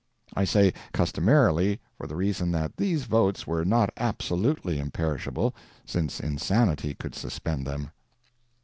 I 0.35 0.45
say 0.45 0.73
"customarily" 0.93 1.79
for 1.95 2.07
the 2.07 2.15
reason 2.15 2.51
that 2.53 2.75
these 2.77 3.03
votes 3.03 3.45
were 3.45 3.63
not 3.63 3.91
absolutely 3.97 4.79
imperishable, 4.79 5.53
since 5.85 6.19
insanity 6.19 6.95
could 6.95 7.13
suspend 7.13 7.67
them. 7.67 7.91